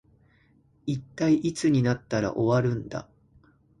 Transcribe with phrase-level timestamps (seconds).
[0.87, 3.07] 一体いつになったら終わるんだ